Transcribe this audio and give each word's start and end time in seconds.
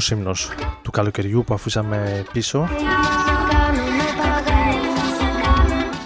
Ένας 0.00 0.12
μικρός 0.12 0.44
ύμνος 0.50 0.66
του 0.82 0.90
καλοκαιριού 0.90 1.44
που 1.46 1.54
αφήσαμε 1.54 2.24
πίσω. 2.32 2.68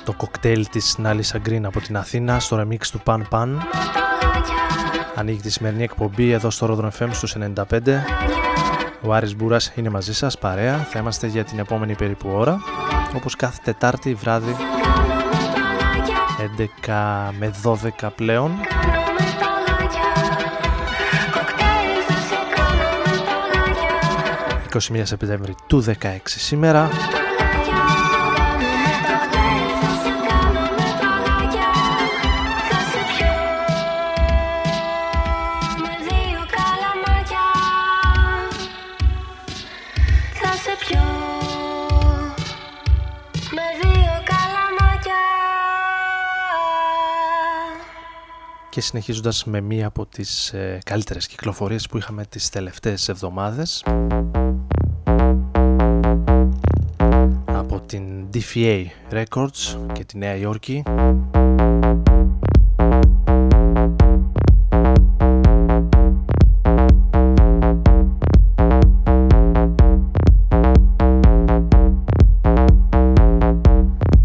Το 0.05 0.13
κοκτέιλ 0.13 0.69
της 0.69 0.99
Νάλης 0.99 1.35
Αγκρίν 1.35 1.67
από 1.67 1.81
την 1.81 1.97
Αθήνα 1.97 2.41
στο 2.41 2.61
remix 2.61 2.87
του 2.87 3.01
Pan 3.05 3.21
Pan. 3.31 3.49
Ανοίγει 5.15 5.41
τη 5.41 5.51
σημερινή 5.51 5.83
εκπομπή 5.83 6.31
εδώ 6.31 6.51
στο 6.51 6.67
Rodron 6.71 7.03
FM 7.03 7.09
στους 7.13 7.37
95. 7.37 8.05
Ο 9.01 9.13
Άρης 9.13 9.37
Μπούρας 9.37 9.73
είναι 9.75 9.91
μαζί 9.91 10.15
σας, 10.15 10.39
παρέα. 10.39 10.79
Θα 10.79 10.99
είμαστε 10.99 11.27
για 11.27 11.45
την 11.45 11.59
επόμενη 11.59 11.95
περίπου 11.95 12.29
ώρα. 12.33 12.61
Όπως 13.17 13.37
κάθε 13.37 13.59
Τετάρτη 13.65 14.15
βράδυ 14.15 14.57
11 16.87 17.33
με 17.39 17.53
12 17.63 18.11
πλέον. 18.15 18.53
21 24.75 25.01
Σεπτέμβρη 25.03 25.55
του 25.67 25.85
16 26.03 26.17
σήμερα. 26.25 26.91
Και 48.75 48.81
συνεχίζοντας 48.81 49.45
με 49.45 49.61
μία 49.61 49.87
από 49.87 50.07
τις 50.07 50.53
ε, 50.53 50.79
καλύτερες 50.85 51.27
κυκλοφορίες 51.27 51.87
που 51.87 51.99
είχαμε 51.99 52.25
τις 52.27 52.49
τελευταίες 52.49 53.09
εβδομάδες. 53.09 53.85
Από 57.47 57.81
την 57.87 58.27
DFA 58.35 58.85
Records 59.11 59.77
και 59.93 60.05
τη 60.05 60.19
Νέα 60.19 60.37
Υόρκη. 60.37 60.83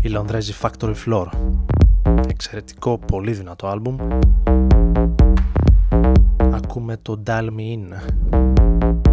Η 0.01 0.09
Λονδρέζη 0.09 0.53
Factory 0.61 0.95
Floor 1.05 1.27
εξαιρετικό 2.41 2.97
πολύ 2.97 3.31
δυνατό 3.31 3.67
άλμπουμ 3.67 3.95
Ακούμε 6.53 6.97
το 7.01 7.23
Dial 7.25 7.47
Me 7.47 7.75
In. 7.75 9.08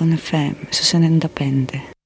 Ράδον 0.00 0.18
FM 0.18 0.54
στους 0.70 0.92
95. 0.92 1.99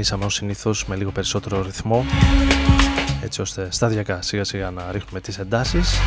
Ξεκινήσαμε 0.00 0.24
ως 0.24 0.34
συνήθως 0.34 0.86
με 0.86 0.96
λίγο 0.96 1.10
περισσότερο 1.10 1.62
ρυθμό 1.62 2.04
έτσι 3.22 3.40
ώστε 3.40 3.68
σταδιακά 3.70 4.22
σιγά 4.22 4.44
σιγά 4.44 4.70
να 4.70 4.92
ρίχνουμε 4.92 5.20
τις 5.20 5.38
εντάσεις 5.38 5.98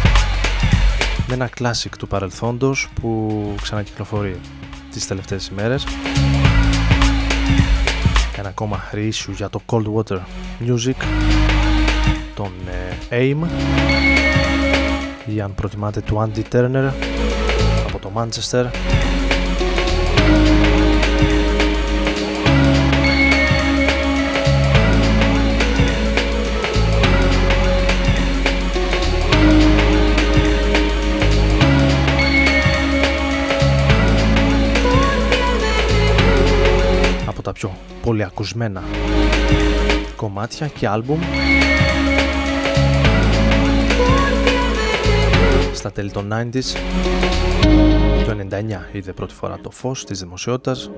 με 1.27 1.34
ένα 1.34 1.49
classic 1.60 1.91
του 1.99 2.08
παρελθόντος 2.08 2.89
που 3.01 3.56
ξανακυκλοφορεί 3.62 4.39
τις 4.91 5.08
τελευταίες 5.08 5.47
ημέρες. 5.47 5.86
Ένα 8.38 8.49
ακόμα 8.49 8.84
reissue 8.93 9.34
για 9.36 9.49
το 9.49 9.62
Cold 9.65 9.86
Water 9.95 10.19
Music 10.67 11.06
τον 12.36 12.51
ε, 13.10 13.34
AIM. 13.34 13.47
Ή 15.25 15.41
αν 15.41 15.56
προτιμάτε 15.56 16.01
του 16.01 16.32
Andy 16.36 16.43
Turner 16.53 16.91
από 17.88 17.99
το 17.99 18.12
Manchester 18.15 18.65
πιο 37.63 37.76
πολυακουσμένα 38.02 38.84
κομμάτια 40.15 40.67
και 40.67 40.88
άλμπουμ. 40.88 41.19
Στα 45.73 45.91
τέλη 45.91 46.12
των 46.12 46.34
90s 46.34 46.78
το 48.26 48.38
99 48.52 48.95
είδε 48.95 49.12
πρώτη 49.13 49.34
φορά 49.34 49.60
το 49.62 49.69
φως 49.69 50.06
της 50.06 50.19
δημοσιότητας. 50.19 50.91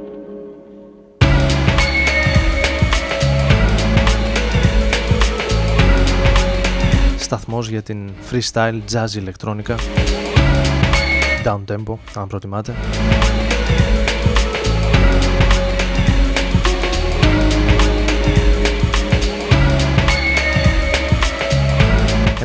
Σταθμός 7.17 7.69
για 7.69 7.81
την 7.81 8.11
freestyle 8.31 8.79
jazz 8.91 9.15
ηλεκτρόνικα. 9.15 9.75
Down 11.43 11.63
tempo 11.67 11.95
αν 12.15 12.27
προτιμάτε. 12.27 12.73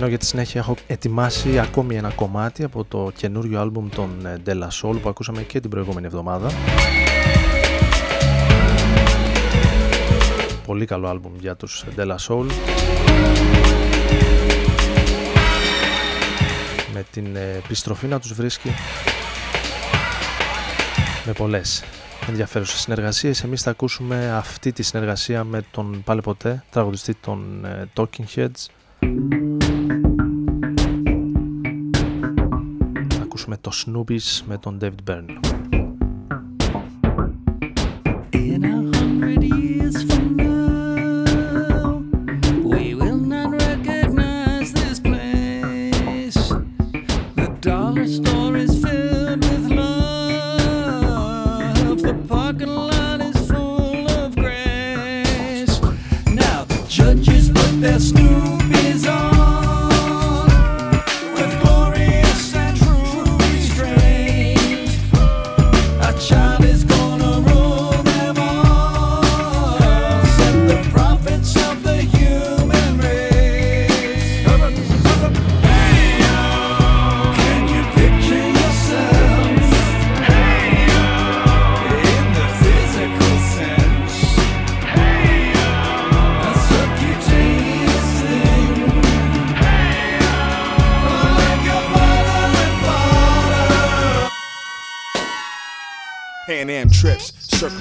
Ενώ 0.01 0.09
για 0.09 0.19
τη 0.19 0.27
συνέχεια 0.27 0.61
έχω 0.61 0.75
ετοιμάσει 0.87 1.59
ακόμη 1.59 1.97
ένα 1.97 2.11
κομμάτι 2.11 2.65
από 2.65 2.85
το 2.85 3.13
καινούριο 3.17 3.61
άλμπουμ 3.61 3.89
των 3.89 4.27
ε, 4.27 4.43
De 4.47 4.51
La 4.51 4.69
Soul 4.83 5.01
που 5.03 5.09
ακούσαμε 5.09 5.43
και 5.43 5.61
την 5.61 5.71
προηγούμενη 5.71 6.07
εβδομάδα. 6.07 6.51
Πολύ 10.67 10.85
καλό 10.85 11.09
άλμπουμ 11.09 11.33
για 11.41 11.57
τους 11.57 11.85
De 11.97 12.07
La 12.07 12.17
Soul. 12.29 12.47
Με 16.93 17.05
την 17.11 17.37
επιστροφή 17.37 18.07
να 18.07 18.21
τους 18.21 18.33
βρίσκει. 18.33 18.71
Με 21.27 21.33
πολλές 21.33 21.85
ενδιαφέρουσες 22.29 22.81
συνεργασίες. 22.81 23.43
Εμείς 23.45 23.63
θα 23.63 23.71
ακούσουμε 23.71 24.33
αυτή 24.33 24.73
τη 24.73 24.83
συνεργασία 24.83 25.45
με 25.45 25.63
τον 25.71 26.03
πάλι 26.05 26.21
ποτέ 26.21 26.65
τραγουδιστή 26.71 27.15
των 27.15 27.65
ε, 27.65 27.89
Talking 27.97 28.25
Heads 28.37 28.67
θα 33.51 33.57
ακούσουμε 33.57 33.57
το 33.57 33.71
Snoopies 34.09 34.43
με 34.47 34.59
τον 34.59 34.79
David 34.81 35.11
Byrne 35.11 35.60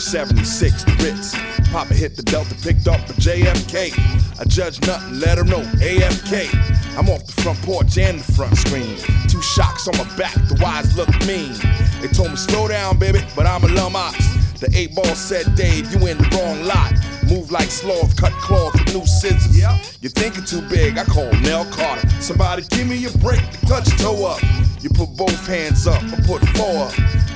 76, 0.09 0.85
the 0.85 0.91
Ritz. 1.03 1.35
Papa 1.71 1.93
hit 1.93 2.15
the 2.15 2.23
Delta, 2.23 2.55
picked 2.63 2.87
up 2.87 2.97
a 3.09 3.13
JFK. 3.21 3.93
I 4.39 4.43
judge 4.45 4.81
nothing, 4.87 5.19
let 5.19 5.37
her 5.37 5.43
know 5.43 5.61
AFK. 5.77 6.49
I'm 6.97 7.07
off 7.09 7.27
the 7.27 7.41
front 7.43 7.61
porch 7.61 7.95
and 7.99 8.19
the 8.19 8.33
front 8.33 8.57
screen. 8.57 8.97
Two 9.27 9.39
shocks 9.43 9.87
on 9.87 9.95
my 9.99 10.17
back, 10.17 10.33
the 10.49 10.57
wise 10.63 10.97
look 10.97 11.09
mean. 11.27 11.53
They 12.01 12.07
told 12.07 12.31
me 12.31 12.37
slow 12.37 12.67
down, 12.67 12.97
baby, 12.97 13.21
but 13.35 13.45
I'm 13.45 13.63
a 13.63 13.67
lum 13.67 13.95
ox. 13.95 14.17
The 14.59 14.71
eight 14.73 14.95
ball 14.95 15.13
said, 15.13 15.53
Dave, 15.53 15.93
you 15.93 16.07
in 16.07 16.17
the 16.17 16.27
wrong 16.33 16.65
lot. 16.65 16.91
Move 17.29 17.51
like 17.51 17.69
sloth, 17.69 18.17
cut 18.17 18.33
cloth 18.41 18.73
with 18.73 18.91
new 18.91 19.05
scissors. 19.05 19.55
You're 20.01 20.09
thinking 20.09 20.43
too 20.43 20.61
big, 20.69 20.97
I 20.97 21.05
call 21.05 21.29
Nell 21.45 21.65
Carter. 21.65 22.09
Somebody 22.19 22.63
give 22.71 22.87
me 22.87 23.05
a 23.05 23.11
break, 23.19 23.45
the 23.51 23.67
clutch 23.67 23.89
toe 24.01 24.25
up. 24.25 24.41
You 24.81 24.89
put 24.89 25.15
both 25.15 25.45
hands 25.45 25.85
up, 25.85 26.01
I 26.01 26.17
put 26.25 26.41
four 26.57 26.89
up. 26.89 27.18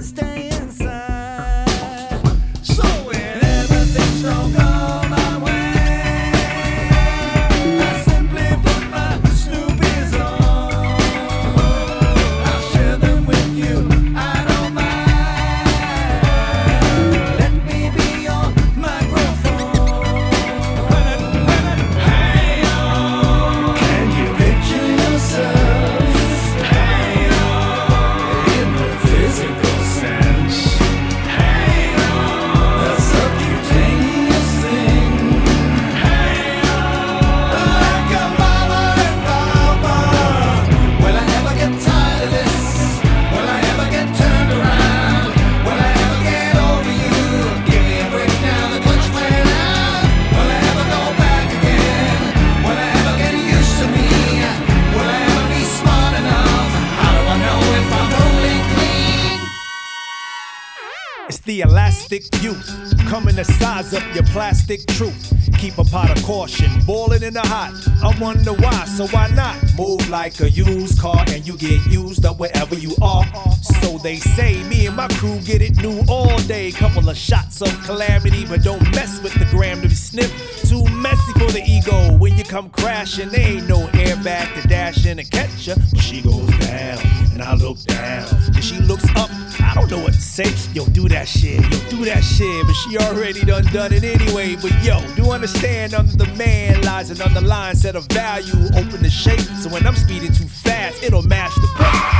stay 0.00 0.37
to 63.38 63.44
size 63.44 63.94
up 63.94 64.02
your 64.16 64.24
plastic 64.24 64.84
truth. 64.86 65.32
Keep 65.58 65.78
a 65.78 65.84
pot 65.84 66.10
of 66.10 66.22
caution, 66.24 66.68
boiling 66.84 67.22
in 67.22 67.34
the 67.34 67.40
hot. 67.40 67.72
I 68.02 68.18
wonder 68.20 68.52
why, 68.52 68.84
so 68.84 69.06
why 69.08 69.28
not? 69.28 69.56
Move 69.76 70.08
like 70.08 70.40
a 70.40 70.50
used 70.50 70.98
car 70.98 71.24
and 71.28 71.46
you 71.46 71.56
get 71.56 71.86
used 71.86 72.24
up 72.24 72.40
wherever 72.40 72.74
you 72.74 72.96
are. 73.00 73.24
So 73.80 73.98
they 73.98 74.16
say, 74.16 74.64
me 74.64 74.86
and 74.86 74.96
my 74.96 75.06
crew 75.08 75.38
get 75.40 75.62
it 75.62 75.76
new 75.76 76.02
all 76.08 76.36
day. 76.48 76.72
Couple 76.72 77.08
of 77.08 77.16
shots 77.16 77.62
of 77.62 77.70
calamity, 77.84 78.44
but 78.44 78.62
don't 78.64 78.82
mess 78.92 79.22
with 79.22 79.34
the 79.34 79.46
gram 79.56 79.82
to 79.82 79.88
be 79.88 79.94
sniffed. 79.94 80.68
Too 80.68 80.84
messy 80.96 81.27
for 81.38 81.52
the 81.52 81.62
ego 81.64 82.16
when 82.18 82.36
you 82.36 82.44
come 82.44 82.70
crashing. 82.70 83.28
There 83.28 83.40
ain't 83.40 83.68
no 83.68 83.86
airbag 83.88 84.60
to 84.60 84.68
dash 84.68 85.06
in 85.06 85.18
and 85.18 85.30
catch 85.30 85.66
ya. 85.66 85.74
But 85.90 86.00
she 86.00 86.20
goes 86.20 86.48
down, 86.58 86.98
and 87.32 87.42
I 87.42 87.54
look 87.54 87.78
down. 87.84 88.28
And 88.54 88.64
she 88.64 88.78
looks 88.78 89.04
up, 89.16 89.30
I 89.60 89.72
don't 89.74 89.90
know 89.90 90.00
what 90.00 90.14
to 90.14 90.20
say. 90.20 90.52
Yo, 90.72 90.84
do 90.86 91.08
that 91.08 91.28
shit, 91.28 91.60
yo, 91.60 91.78
do 91.90 92.04
that 92.04 92.22
shit. 92.22 92.66
But 92.66 92.74
she 92.74 92.98
already 92.98 93.40
done 93.44 93.64
done 93.72 93.92
it 93.92 94.04
anyway. 94.04 94.56
But 94.56 94.72
yo, 94.82 95.00
do 95.14 95.30
understand 95.30 95.94
under 95.94 96.16
the 96.16 96.26
man 96.34 96.82
lies 96.82 97.10
an 97.10 97.22
underlying 97.22 97.76
set 97.76 97.96
of 97.96 98.06
value. 98.06 98.66
Open 98.76 99.02
the 99.02 99.10
shape, 99.10 99.40
so 99.40 99.70
when 99.70 99.86
I'm 99.86 99.96
speeding 99.96 100.32
too 100.32 100.48
fast, 100.48 101.02
it'll 101.02 101.22
mash 101.22 101.54
the 101.54 101.68
brake. 101.76 102.18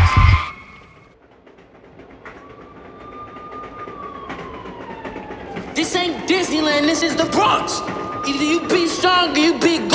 Disneyland, 6.28 6.82
this 6.82 7.02
is 7.02 7.16
the 7.16 7.24
Bronx. 7.24 7.80
Either 8.28 8.44
you 8.44 8.57
you 9.26 9.58
big 9.58 9.87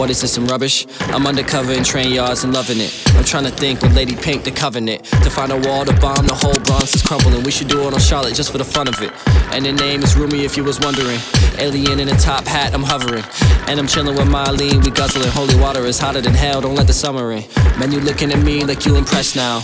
What 0.00 0.08
is 0.08 0.22
this, 0.22 0.32
some 0.32 0.46
rubbish? 0.46 0.86
I'm 1.12 1.26
undercover 1.26 1.72
in 1.74 1.84
train 1.84 2.10
yards 2.10 2.42
and 2.42 2.54
loving 2.54 2.80
it. 2.80 2.90
I'm 3.14 3.22
trying 3.22 3.44
to 3.44 3.50
think 3.50 3.82
with 3.82 3.94
Lady 3.94 4.16
Pink, 4.16 4.44
the 4.44 4.50
covenant. 4.50 5.04
To 5.04 5.28
find 5.28 5.52
a 5.52 5.58
wall 5.68 5.84
to 5.84 5.92
bomb, 6.00 6.26
the 6.26 6.34
whole 6.34 6.54
Bronx 6.64 6.94
is 6.94 7.02
crumbling. 7.02 7.42
We 7.42 7.50
should 7.50 7.68
do 7.68 7.86
it 7.86 7.92
on 7.92 8.00
Charlotte 8.00 8.34
just 8.34 8.50
for 8.50 8.56
the 8.56 8.64
fun 8.64 8.88
of 8.88 8.98
it. 9.02 9.12
And 9.52 9.66
the 9.66 9.72
name 9.72 10.02
is 10.02 10.16
Rumi 10.16 10.46
if 10.46 10.56
you 10.56 10.64
was 10.64 10.80
wondering. 10.80 11.20
Alien 11.58 12.00
in 12.00 12.08
a 12.08 12.16
top 12.16 12.46
hat, 12.46 12.72
I'm 12.72 12.82
hovering. 12.82 13.24
And 13.68 13.78
I'm 13.78 13.86
chilling 13.86 14.16
with 14.16 14.26
Marlene, 14.26 14.82
we 14.82 14.90
guzzling. 14.90 15.28
Holy 15.32 15.54
water 15.60 15.84
is 15.84 15.98
hotter 15.98 16.22
than 16.22 16.32
hell, 16.32 16.62
don't 16.62 16.76
let 16.76 16.86
the 16.86 16.94
summer 16.94 17.32
in. 17.32 17.44
Man, 17.78 17.92
you 17.92 18.00
looking 18.00 18.32
at 18.32 18.42
me 18.42 18.64
like 18.64 18.86
you 18.86 18.96
impressed 18.96 19.36
now. 19.36 19.60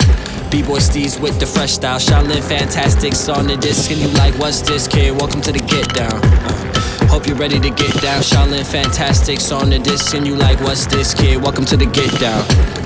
B-boy 0.50 0.80
Steve's 0.80 1.18
with 1.18 1.40
the 1.40 1.46
fresh 1.46 1.72
style. 1.72 1.98
Shaolin 1.98 2.46
Fantastics 2.46 3.26
on 3.30 3.46
the 3.46 3.56
disc, 3.56 3.90
and 3.90 3.98
you 3.98 4.08
like, 4.08 4.34
what's 4.34 4.60
this, 4.60 4.86
kid? 4.86 5.18
Welcome 5.18 5.40
to 5.40 5.50
the 5.50 5.60
get 5.60 5.88
down. 5.94 6.20
Uh. 6.22 6.95
Hope 7.08 7.26
you're 7.26 7.36
ready 7.36 7.58
to 7.58 7.70
get 7.70 7.92
down. 8.02 8.22
Shaolin 8.22 8.66
Fantastics 8.66 9.50
on 9.52 9.70
the 9.70 9.78
disc, 9.78 10.14
and 10.14 10.26
you 10.26 10.36
like, 10.36 10.60
what's 10.60 10.86
this, 10.86 11.14
kid? 11.14 11.42
Welcome 11.42 11.64
to 11.66 11.76
the 11.76 11.86
get 11.86 12.10
down. 12.20 12.85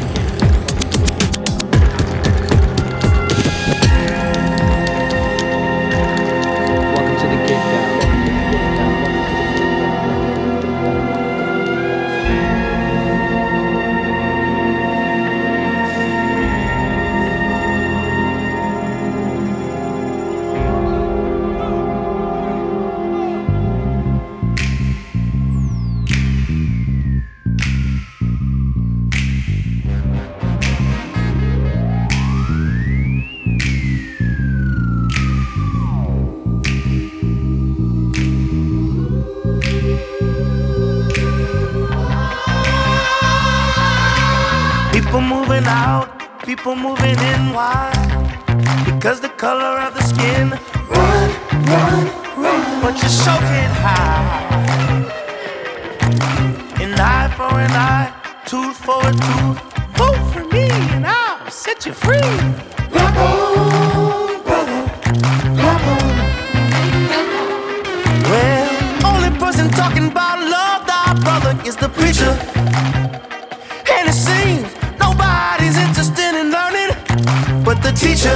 Preacher. 71.92 72.32
And 73.94 74.08
it 74.08 74.14
seems 74.14 74.68
nobody's 74.98 75.76
interested 75.76 76.34
in 76.40 76.50
learning 76.50 76.90
but 77.64 77.82
the 77.82 77.92
teacher. 77.92 78.34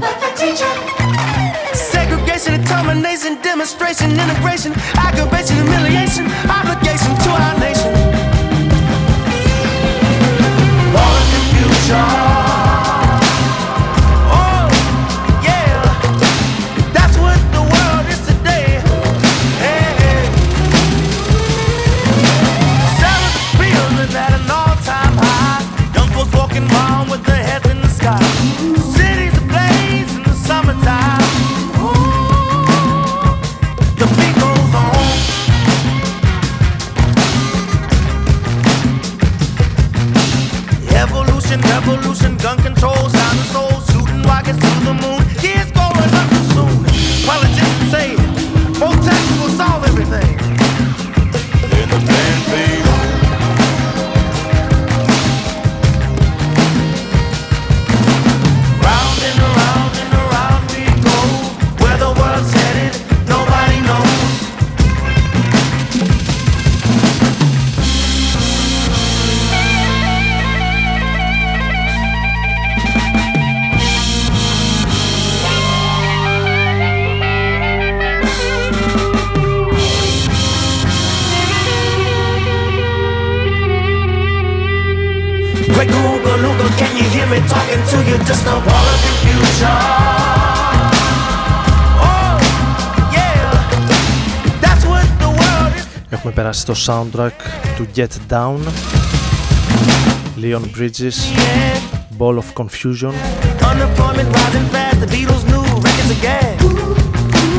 But 0.00 0.16
the 0.20 0.30
teacher. 0.36 0.72
Segregation, 1.74 2.60
determination, 2.60 3.40
demonstration, 3.42 4.10
integration, 4.12 4.72
aggravation, 4.96 5.56
humiliation, 5.56 6.26
στο 96.60 96.74
soundtrack 96.86 97.30
του 97.76 97.86
Get 97.96 98.32
Down 98.32 98.58
Leon 100.42 100.64
Bridges 100.76 101.18
Ball 102.18 102.36
of 102.36 102.48
Confusion 102.60 103.14
Unemployment 103.70 104.28
rising 104.38 104.66
fast, 104.74 105.00
the 105.00 105.08
Beatles 105.14 105.44
knew 105.50 105.64
records 105.86 106.10
are 106.14 106.22
gas. 106.26 106.58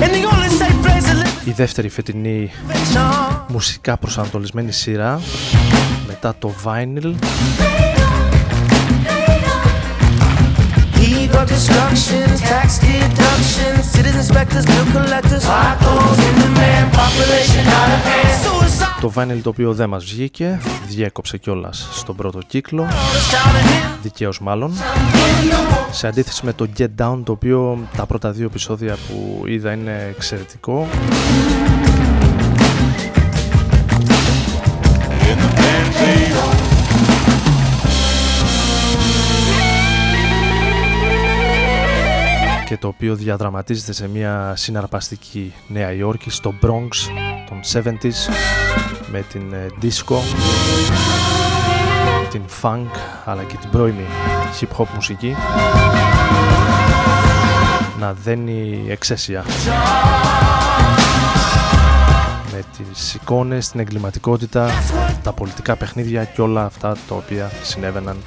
And 0.04 0.12
the 0.18 0.24
only 0.32 0.50
safe 0.62 0.80
place 0.86 1.06
to 1.10 1.16
live 1.22 1.46
η 1.46 1.52
δεύτερη 1.52 1.90
φετινή 1.90 2.52
μουσικά 3.48 3.98
προσανατολισμένη 3.98 4.72
σειρά 4.72 5.22
μετά 6.08 6.36
το 6.40 6.54
Vinyl 6.64 7.14
Ego 11.12 11.42
destruction, 11.54 12.28
tax 12.52 12.70
deduction, 12.86 13.74
citizen 13.94 14.20
inspectors, 14.24 14.66
bill 14.72 14.86
collectors, 14.96 15.44
hot 15.52 15.76
goals 15.84 16.20
in 16.28 16.34
demand, 16.42 16.86
population 17.02 17.64
out 17.78 17.90
of 17.96 18.02
hand. 18.10 18.42
Suicide. 18.46 18.91
Το 19.02 19.12
Vinyl 19.16 19.40
το 19.44 19.50
οποίο 19.50 19.74
δεν 19.74 19.90
μας 19.90 20.06
βγήκε, 20.06 20.60
διέκοψε 20.88 21.38
κιόλας 21.38 21.90
στον 21.92 22.16
πρώτο 22.16 22.40
κύκλο, 22.48 22.88
δικαίως 24.02 24.40
μάλλον. 24.40 24.74
Σε 25.92 26.08
αντίθεση 26.08 26.46
με 26.46 26.54
το 26.54 26.68
Get 26.78 26.88
Down 26.98 27.22
το 27.24 27.32
οποίο 27.32 27.88
τα 27.96 28.06
πρώτα 28.06 28.32
δύο 28.32 28.46
επεισόδια 28.46 28.98
που 29.08 29.44
είδα 29.48 29.72
είναι 29.72 30.08
εξαιρετικό. 30.10 30.88
Και 42.72 42.78
το 42.78 42.88
οποίο 42.88 43.16
διαδραματίζεται 43.16 43.94
σε 43.94 44.08
μια 44.08 44.54
συναρπαστική 44.56 45.54
Νέα 45.68 45.92
Υόρκη 45.92 46.30
στο 46.30 46.54
Bronx 46.62 46.90
των 47.50 47.84
70s 47.84 48.34
με 49.12 49.22
την 49.22 49.54
ε, 49.54 49.66
disco, 49.82 50.16
την 52.30 52.42
funk 52.62 52.90
αλλά 53.26 53.44
και 53.44 53.58
την 53.58 53.70
πρώιμη 53.70 54.06
hip 54.60 54.78
hop 54.78 54.86
μουσική 54.94 55.36
να 58.00 58.14
δένει 58.14 58.86
εξαίσια. 58.88 59.44
με 59.44 60.51
τις 62.78 63.14
εικόνες, 63.14 63.70
την 63.70 63.80
εγκληματικότητα, 63.80 64.70
τα 65.24 65.34
πολιτικά 65.34 65.76
παιχνίδια 65.76 66.24
και 66.24 66.42
όλα 66.42 66.66
αυτά 66.66 66.98
τα 67.08 67.16
οποία 67.16 67.52
συνέβαιναν 67.64 68.18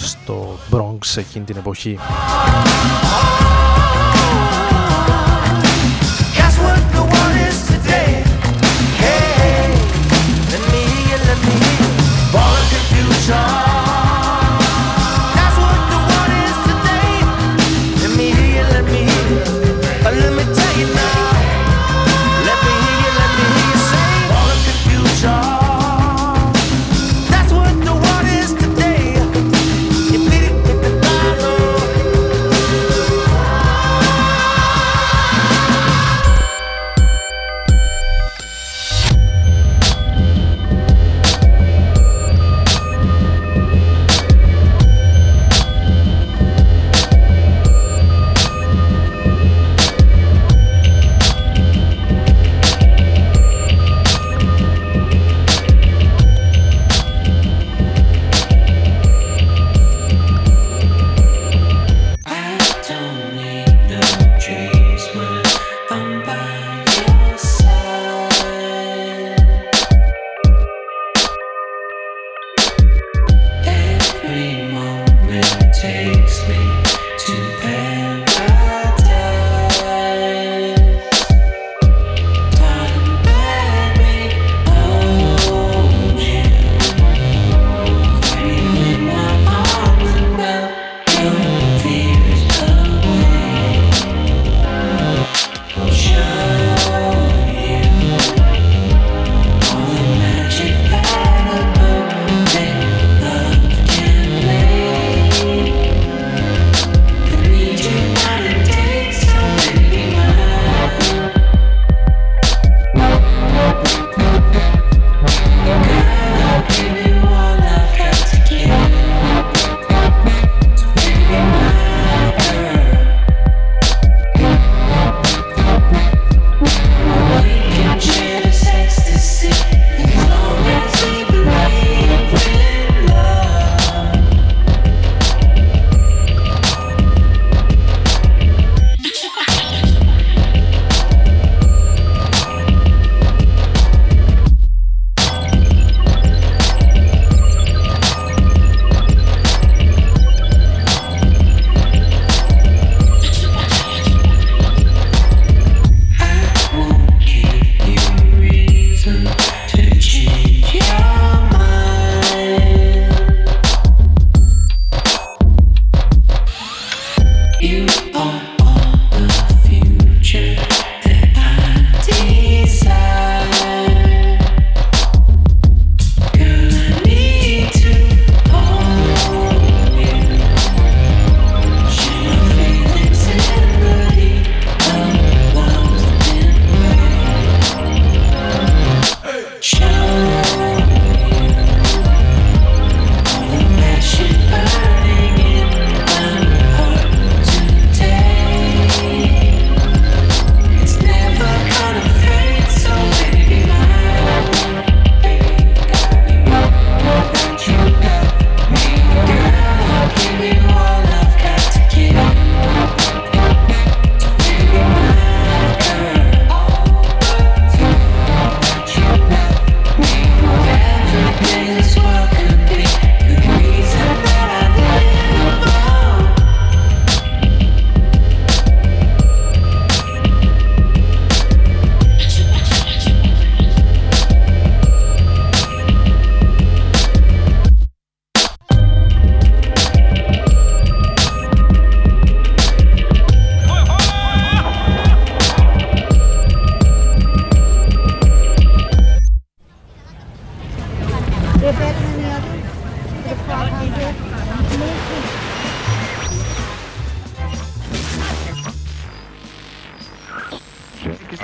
στο 0.00 0.58
Bronx 0.70 1.16
εκείνη 1.16 1.44
την 1.44 1.56
εποχή. 1.56 1.98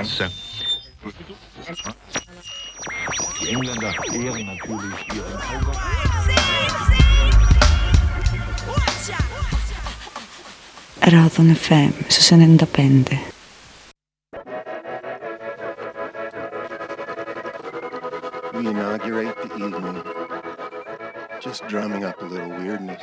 Panzer. 0.00 0.30
Die 3.38 3.48
Engländer 3.50 3.92
ehren 4.14 4.46
natürlich 4.46 5.08
ihren 5.12 5.38
Radon 11.02 11.54
FM 11.54 11.92
We 18.54 18.68
inaugurate 18.68 19.36
the 19.42 19.54
evening 19.62 20.02
just 21.42 21.68
drumming 21.68 22.04
up 22.04 22.22
a 22.22 22.24
little 22.24 22.48
weirdness. 22.48 23.02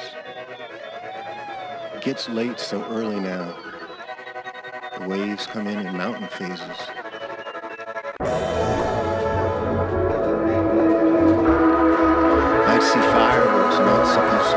It 1.93 2.01
gets 2.01 2.27
late 2.27 2.59
so 2.59 2.83
early 2.85 3.19
now. 3.19 3.66
The 4.97 5.07
waves 5.07 5.45
come 5.45 5.67
in 5.67 5.85
in 5.85 5.95
mountain 5.95 6.27
phases. 6.27 6.59
I 12.65 12.79
see 12.81 13.01
fireworks 13.13 13.77
not 13.77 14.05
supposed 14.07 14.51
to 14.53 14.56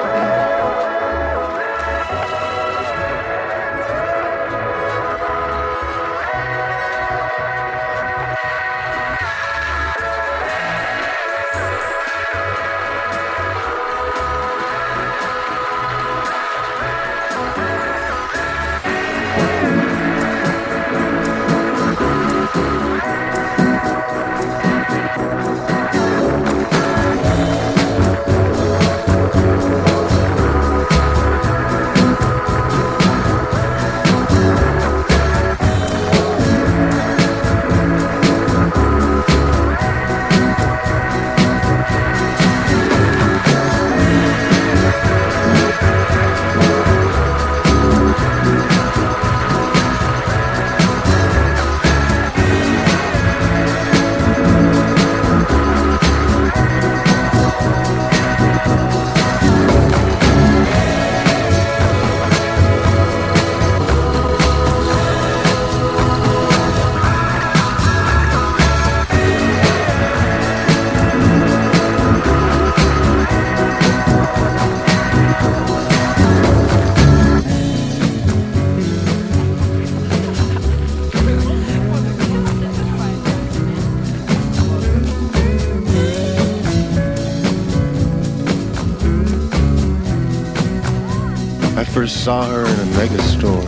first 92.00 92.24
saw 92.24 92.46
her 92.46 92.64
in 92.64 92.80
a 92.80 92.86
mega 92.96 93.20
store. 93.20 93.60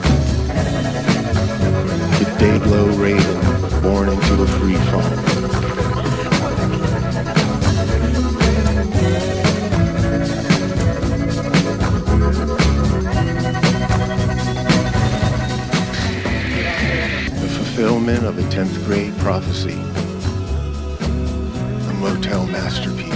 The 2.18 2.24
Dayglow 2.40 2.98
Raven, 2.98 3.82
born 3.82 4.08
into 4.08 4.42
a 4.42 4.46
free 4.46 4.76
fall. 4.88 5.02
The 17.38 17.48
fulfillment 17.48 18.24
of 18.24 18.38
a 18.38 18.42
10th 18.44 18.82
grade 18.86 19.14
prophecy. 19.18 19.78
A 21.90 21.92
motel 22.00 22.46
masterpiece. 22.46 23.11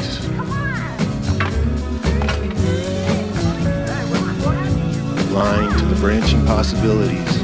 To 5.37 5.85
the 5.85 5.97
branching 6.01 6.47
possibilities. 6.47 7.43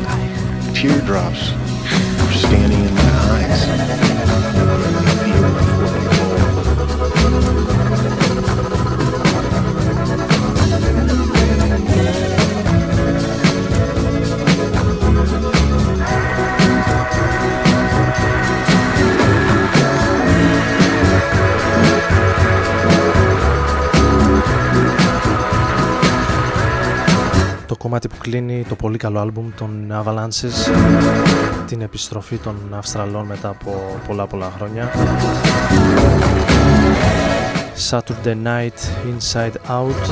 Teardrops 0.75 1.53
were 1.53 2.33
standing 2.33 2.87
in 2.87 2.95
my 2.95 3.03
eyes. 3.03 4.02
Κομμάτι 27.93 28.15
που 28.15 28.23
κλείνει 28.23 28.65
το 28.69 28.75
πολύ 28.75 28.99
καλό 28.99 29.21
άλμπουμ 29.21 29.51
των 29.57 29.93
Avalanches 29.93 30.73
την 31.67 31.81
επιστροφή 31.81 32.37
των 32.37 32.57
Αυστραλών 32.71 33.27
μετά 33.27 33.49
από 33.49 34.01
πολλά 34.07 34.27
πολλά 34.27 34.53
χρόνια. 34.57 34.91
Saturday 37.91 38.37
Night 38.45 38.79
Inside 39.11 39.53
Out. 39.69 40.11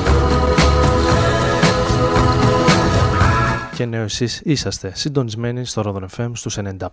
Και 3.75 3.85
ναι 3.85 3.97
εσείς 3.97 4.41
είσαστε 4.43 4.91
συντονισμένοι 4.95 5.65
στο 5.65 5.81
Rodon 5.85 6.19
FM 6.19 6.31
στους 6.33 6.57
95 6.57 6.87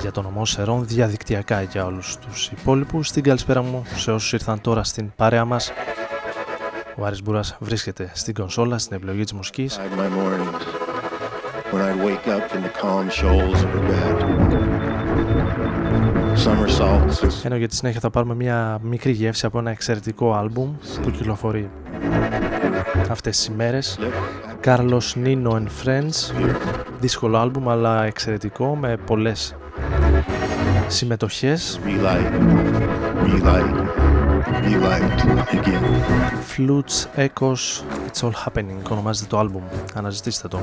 για 0.00 0.10
τον 0.12 0.26
ομό 0.26 0.44
Σερών 0.44 0.86
διαδικτυακά 0.86 1.62
για 1.62 1.84
όλους 1.84 2.16
τους 2.16 2.48
υπόλοιπους. 2.48 3.10
Την 3.10 3.22
καλησπέρα 3.22 3.62
μου 3.62 3.82
σε 3.96 4.12
όσους 4.12 4.32
ήρθαν 4.32 4.60
τώρα 4.60 4.84
στην 4.84 5.12
παρέα 5.16 5.44
μας 5.44 5.72
ο 6.96 7.04
Άρης 7.04 7.22
Μπούρας 7.22 7.56
βρίσκεται 7.60 8.10
στην 8.14 8.34
κονσόλα, 8.34 8.78
στην 8.78 8.96
επιλογή 8.96 9.22
της 9.22 9.32
μουσικής. 9.32 9.78
Inside 9.78 9.98
my 9.98 10.08
mornings, 10.18 10.62
when 11.72 11.82
I'd 11.82 12.00
wake 12.04 12.26
up 12.36 12.54
in 12.56 12.62
the 12.62 12.72
calm 12.82 13.10
shoals 13.10 13.62
of 13.64 13.70
her 13.74 13.84
bed. 13.90 14.34
Somersaults 16.36 17.44
Ενώ 17.44 17.56
για 17.56 17.68
τη 17.68 17.74
συνέχεια 17.76 18.00
θα 18.00 18.10
πάρουμε 18.10 18.34
μια 18.34 18.78
μικρή 18.82 19.12
γεύση 19.12 19.46
από 19.46 19.58
ένα 19.58 19.70
εξαιρετικό 19.70 20.34
άλμπουμ 20.34 20.74
που 21.02 21.10
κυκλοφορεί 21.10 21.70
αυτές 23.10 23.36
τις 23.36 23.46
ημέρες. 23.46 23.98
Carlos 24.64 25.24
Nino 25.24 25.50
and 25.50 25.66
Friends. 25.84 26.34
Δύσκολο 27.00 27.38
άλμπουμ 27.38 27.70
αλλά 27.70 28.04
εξαιρετικό 28.04 28.76
με 28.76 28.96
πολλές 29.06 29.54
συμμετοχές. 30.86 31.80
Relight, 31.84 32.30
relight, 33.24 33.34
relight 33.42 33.74
again. 33.74 34.03
Flutes, 36.54 37.08
Echoes, 37.16 37.82
It's 38.08 38.22
All 38.22 38.32
Happening 38.44 38.90
ονομάζεται 38.90 39.26
το 39.28 39.38
άλμπουμ. 39.38 39.62
Αναζητήστε 39.94 40.48
το. 40.48 40.60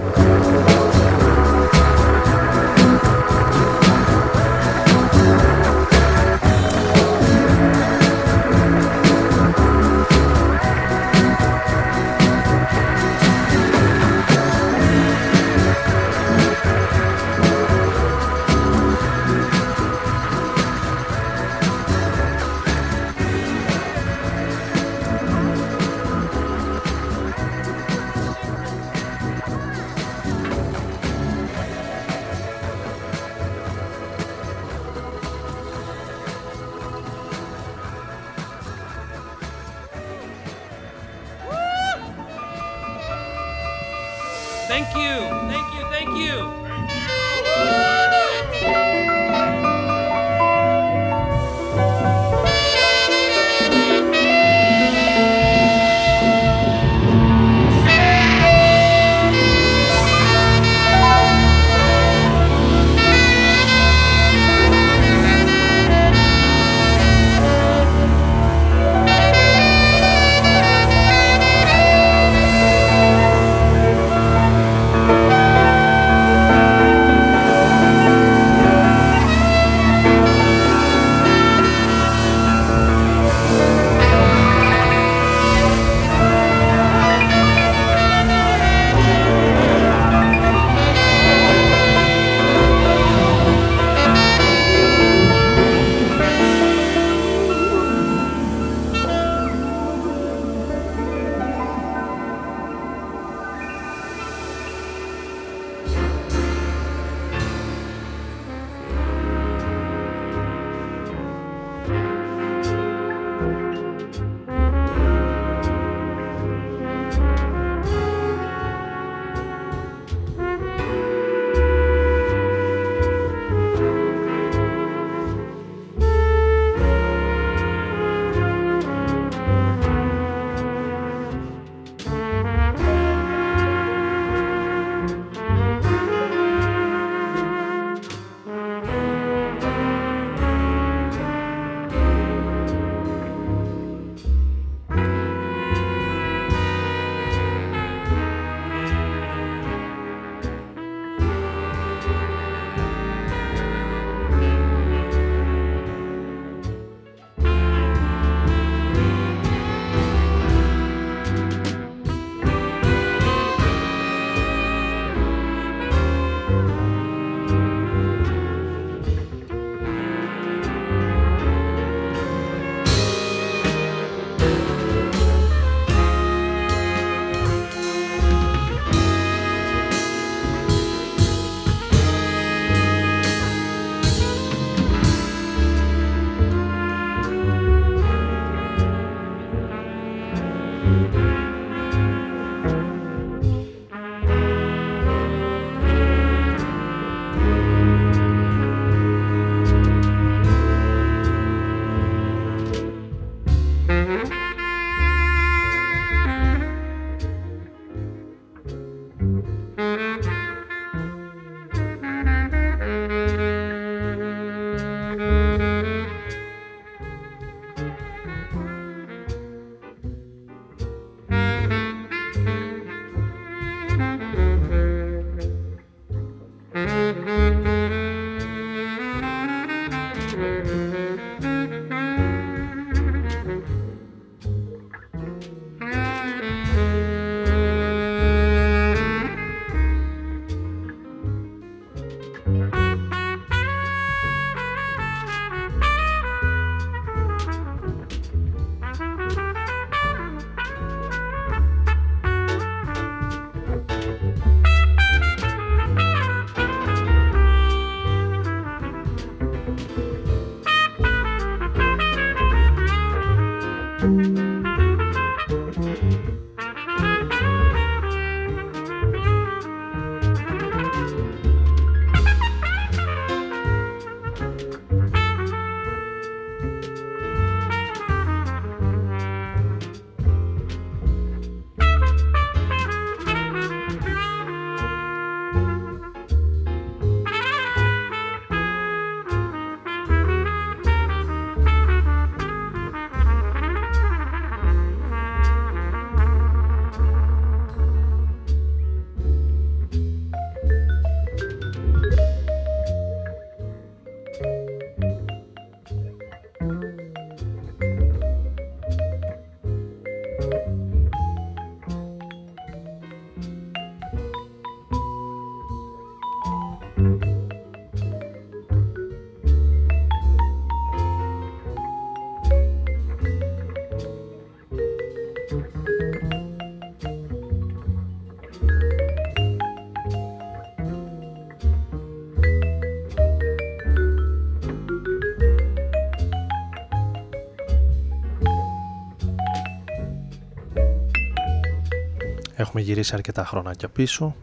Έχουμε 342.81 342.93
γυρίσει 342.93 343.15
αρκετά 343.15 343.45
χρόνια 343.45 343.89
πίσω. 343.93 344.35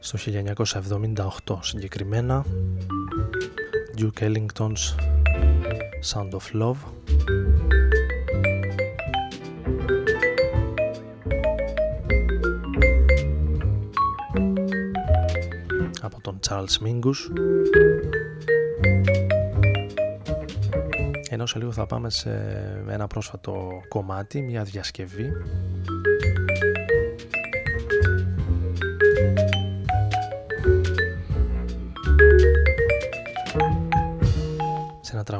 Στο 0.00 0.18
1978 1.46 1.58
συγκεκριμένα. 1.60 2.44
Duke 3.96 4.22
Ellington's 4.22 4.94
Sound 6.12 6.30
of 6.30 6.62
Love. 6.62 6.76
Από 16.02 16.20
τον 16.20 16.38
Charles 16.48 16.86
Mingus. 16.86 17.16
Ενώ 21.28 21.46
σε 21.46 21.58
λίγο 21.58 21.72
θα 21.72 21.86
πάμε 21.86 22.10
σε 22.10 22.30
ένα 22.88 23.06
πρόσφατο 23.06 23.82
κομμάτι, 23.88 24.42
μια 24.42 24.62
διασκευή 24.62 25.32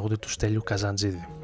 τραγούδι 0.07 0.17
του 0.17 0.29
Στέλιου 0.29 0.61
Καζαντζίδη. 0.63 1.36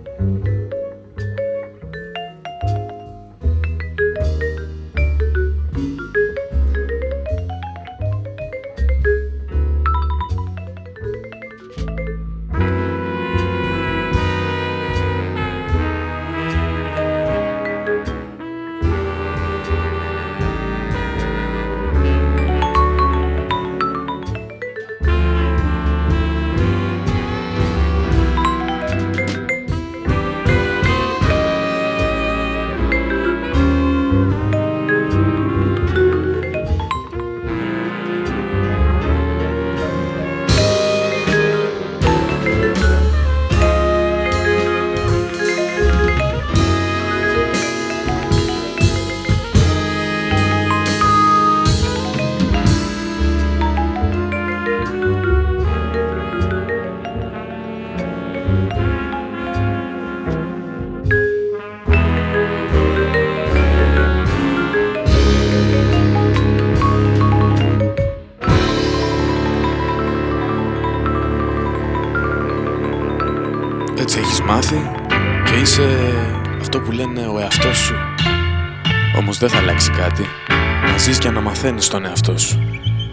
Μαθαίνεις 81.64 81.88
τον 81.88 82.06
εαυτό 82.06 82.38
σου. 82.38 82.60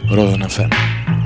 Ρόδον 0.08 0.44
FM. 0.48 1.19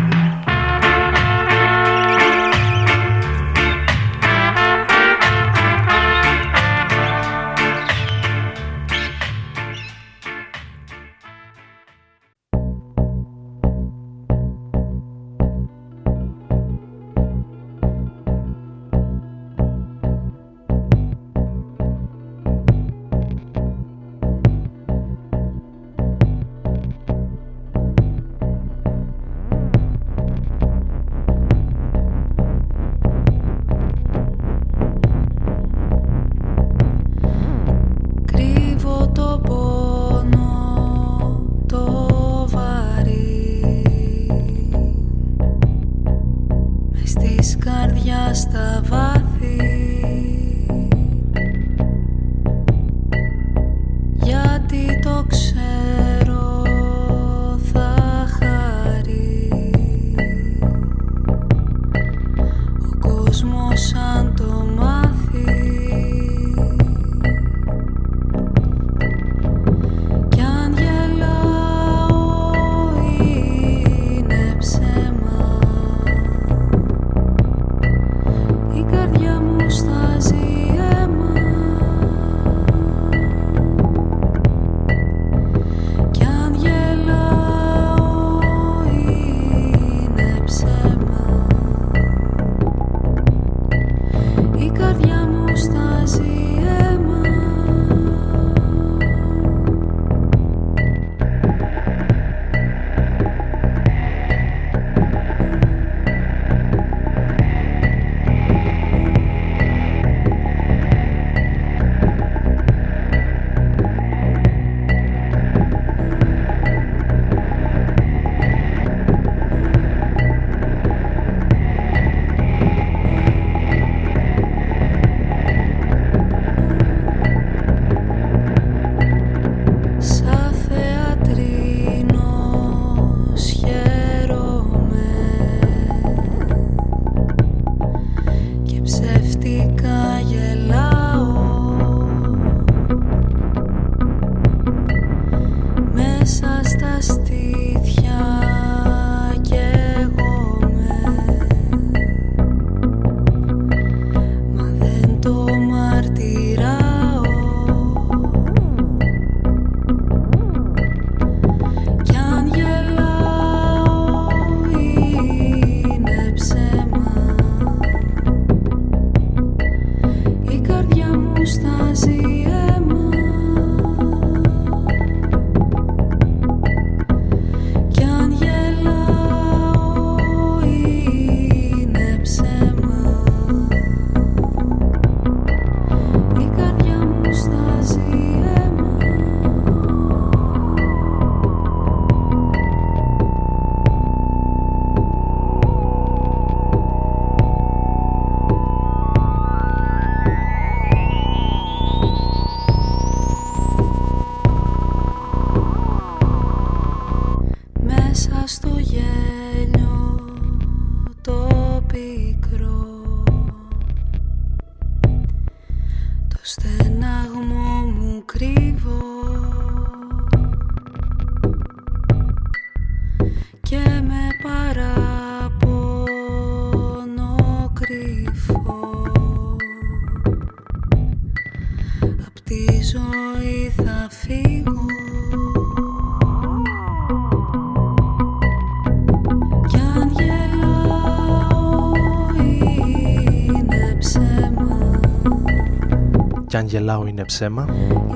Γελάω 246.74 247.06
είναι 247.06 247.24
ψέμα, 247.24 247.66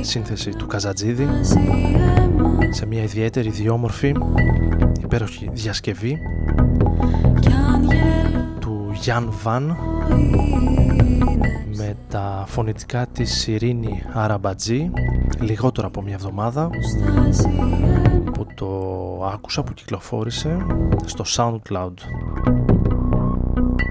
σύνθεση 0.00 0.50
του 0.50 0.66
Καζατζίδη. 0.66 1.28
Σε 2.70 2.86
μια 2.86 3.02
ιδιαίτερη 3.02 3.48
ιδιόμορφη 3.48 4.14
υπέροχη 5.02 5.50
διασκευή 5.52 6.18
του 8.58 8.90
Γιάν 8.92 9.32
Βαν 9.42 9.76
με 11.76 11.96
τα 12.08 12.44
φωνητικά 12.46 13.06
της 13.06 13.46
Ειρήνη 13.46 14.02
Αραμπατζή 14.12 14.90
λιγότερο 15.40 15.86
από 15.86 16.02
μια 16.02 16.14
εβδομάδα 16.14 16.70
που 18.32 18.46
το 18.54 18.68
άκουσα 19.32 19.62
που 19.62 19.72
κυκλοφόρησε 19.72 20.56
στο 21.04 21.24
SoundCloud. 21.26 21.94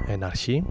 Εν 0.07 0.23
αρχή 0.23 0.63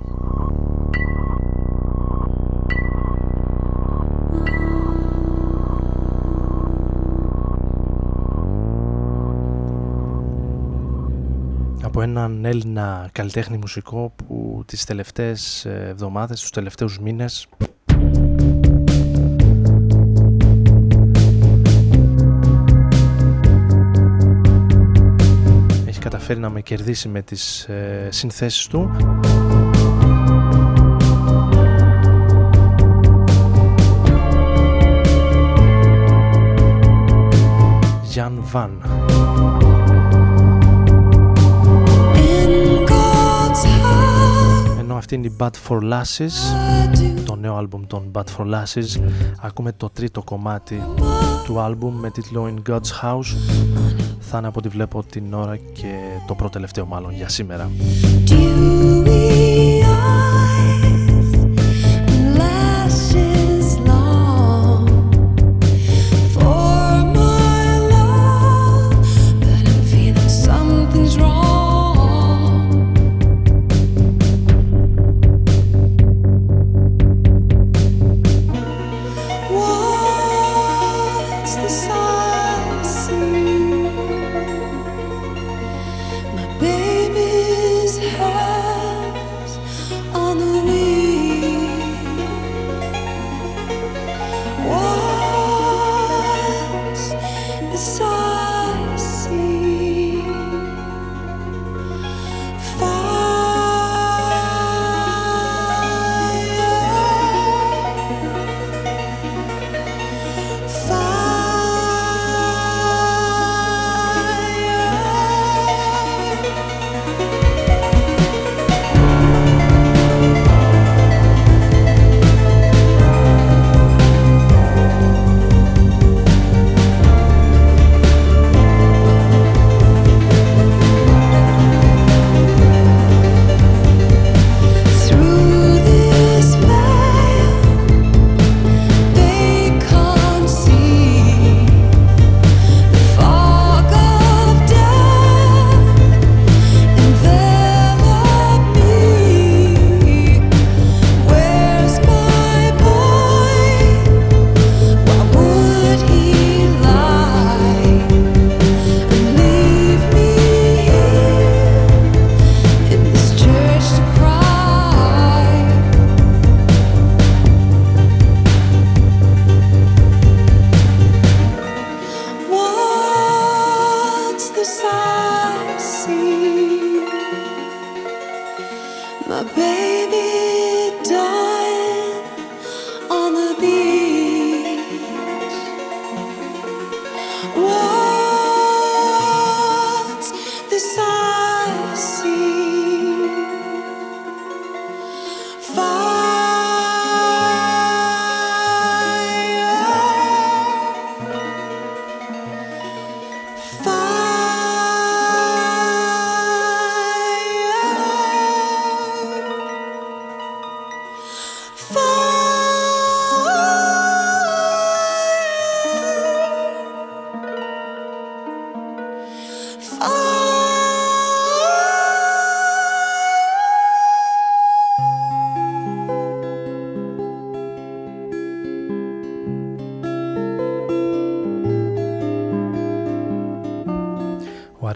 από 11.97 12.05
έναν 12.05 12.45
Έλληνα 12.45 13.09
καλλιτέχνη 13.13 13.59
μουσικό 13.59 14.13
που 14.17 14.63
τις 14.67 14.85
τελευταίες 14.85 15.65
ε, 15.65 15.87
εβδομάδες, 15.89 16.41
τους 16.41 16.51
τελευταίους 16.51 16.99
μήνες 16.99 17.49
έχει 25.87 25.99
καταφέρει 25.99 26.39
να 26.41 26.51
με 26.51 26.61
κερδίσει 26.61 27.09
με 27.09 27.23
τις 27.23 27.63
ε, 27.65 28.09
συνθέσεις 28.11 28.67
του. 28.67 28.91
Jan 38.15 38.33
Van 38.53 38.71
αυτή 45.07 45.19
είναι 45.19 45.27
η 45.27 45.37
Bad 45.39 45.51
for 45.69 45.81
Lasses 45.93 46.33
το 47.25 47.37
νέο 47.37 47.57
άλμπουμ 47.57 47.87
των 47.87 48.11
Bad 48.13 48.25
for 48.37 48.47
Lasses. 48.47 49.01
Ακούμε 49.41 49.73
το 49.73 49.91
τρίτο 49.91 50.23
κομμάτι 50.23 50.83
του 51.45 51.61
άλμπουμ 51.61 51.99
με 51.99 52.11
τίτλο 52.11 52.55
In 52.55 52.71
God's 52.71 53.03
House. 53.03 53.37
Θα 54.21 54.39
είναι 54.39 54.47
από 54.47 54.59
ό,τι 54.59 54.69
βλέπω 54.69 55.03
την 55.11 55.35
ώρα 55.35 55.57
και 55.57 55.95
το 56.27 56.35
πρώτο 56.35 56.53
τελευταίο 56.53 56.87
μάλλον 56.87 57.13
για 57.13 57.29
σήμερα 57.29 57.71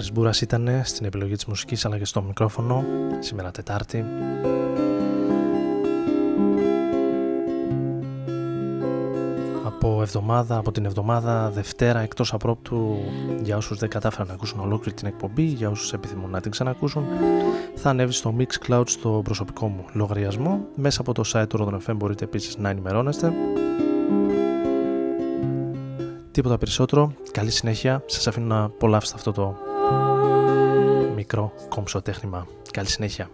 Άρης 0.01 0.12
Μπούρας 0.12 0.40
ήταν 0.40 0.80
στην 0.84 1.07
επιλογή 1.07 1.34
της 1.34 1.44
μουσικής 1.44 1.84
αλλά 1.84 1.98
και 1.98 2.05
στο 2.05 2.22
μικρόφωνο 2.22 2.84
σήμερα 3.18 3.51
Τετάρτη. 3.51 4.05
Από, 9.64 10.03
εβδομάδα, 10.03 10.57
από 10.57 10.72
την 10.72 10.84
εβδομάδα 10.84 11.51
Δευτέρα 11.51 12.01
εκτός 12.01 12.32
απρόπτου 12.32 12.98
για 13.42 13.57
όσους 13.57 13.78
δεν 13.78 13.88
κατάφεραν 13.88 14.26
να 14.26 14.32
ακούσουν 14.32 14.61
ολόκληρη 14.61 14.96
την 14.96 15.07
εκπομπή 15.07 15.42
για 15.42 15.70
όσους 15.70 15.92
επιθυμούν 15.92 16.30
να 16.30 16.40
την 16.40 16.51
ξανακούσουν 16.51 17.05
θα 17.74 17.90
ανέβει 17.90 18.12
στο 18.12 18.34
Mixcloud 18.38 18.84
στο 18.86 19.20
προσωπικό 19.24 19.66
μου 19.66 19.84
λογαριασμό. 19.92 20.66
Μέσα 20.74 21.01
από 21.01 21.12
το 21.12 21.22
site 21.32 21.48
του 21.48 21.59
Rodon 21.59 21.90
FM 21.90 21.96
μπορείτε 21.96 22.24
επίσης 22.24 22.59
να 22.59 22.68
ενημερώνεστε. 22.68 23.32
Τίποτα 26.30 26.59
περισσότερο, 26.59 27.12
καλή 27.32 27.51
συνέχεια, 27.51 28.03
σας 28.07 28.26
αφήνω 28.26 28.46
να 28.46 28.62
απολαύσετε 28.62 29.16
αυτό 29.18 29.32
το 29.32 29.68
μικρό 31.32 31.52
κόμψο 31.68 32.02
τέχνημα. 32.02 32.46
Καλή 32.70 32.88
συνέχεια. 32.88 33.30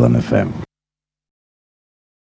On 0.00 0.14
the 0.14 0.20
FM. 0.20 0.59